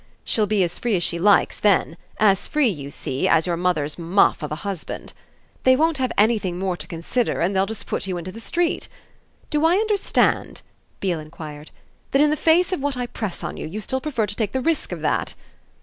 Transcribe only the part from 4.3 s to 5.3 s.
of a husband.